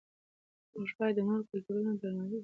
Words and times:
موږ 0.75 0.89
باید 0.97 1.15
د 1.17 1.19
نورو 1.27 1.47
کلتورونو 1.49 1.91
درناوی 2.01 2.31
وکړو. 2.37 2.39